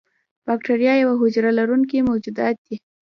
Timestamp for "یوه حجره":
1.03-1.51